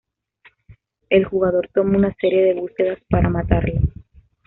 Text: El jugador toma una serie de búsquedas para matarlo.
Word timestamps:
El 1.11 1.25
jugador 1.25 1.69
toma 1.71 1.95
una 1.95 2.15
serie 2.19 2.41
de 2.55 2.59
búsquedas 2.59 2.97
para 3.07 3.29
matarlo. 3.29 3.81